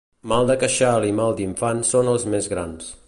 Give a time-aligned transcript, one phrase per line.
[0.29, 2.91] Mal de queixal i mal d'infants són els més grans.